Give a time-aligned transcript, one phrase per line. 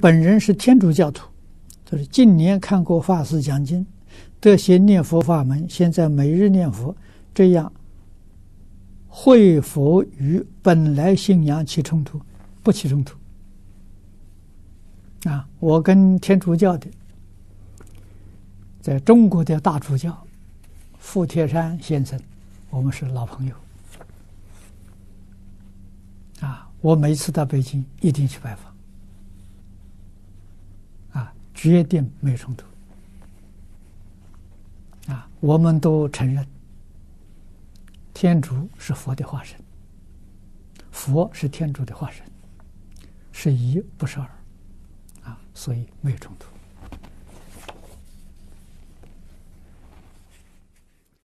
[0.00, 1.28] 本人是天主教徒，
[1.84, 3.86] 就是近年看过法师讲经，
[4.40, 6.96] 得些念佛法门，现在每日念佛，
[7.34, 7.70] 这样
[9.08, 12.20] 会佛与本来信仰起冲突？
[12.62, 13.18] 不起冲突。
[15.28, 16.88] 啊，我跟天主教的，
[18.80, 20.26] 在中国的大主教
[20.98, 22.18] 傅铁山先生，
[22.70, 23.54] 我们是老朋友。
[26.40, 28.74] 啊，我每次到北京一定去拜访。
[31.60, 32.64] 决定没有冲突。
[35.12, 36.46] 啊，我们都承认，
[38.14, 39.60] 天主是佛的化身，
[40.90, 42.24] 佛是天主的化身，
[43.30, 44.26] 是一不是二
[45.22, 45.38] 啊。
[45.52, 46.46] 所以没有冲突。